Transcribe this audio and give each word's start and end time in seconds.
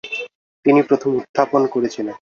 তিনি 0.65 0.79
প্রথম 0.89 1.09
উত্থাপন 1.19 1.61
করেছিলেন। 1.73 2.15